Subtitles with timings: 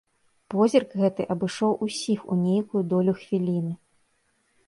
[0.53, 3.73] Позірк гэты абышоў усіх у нейкую долю хвіліны.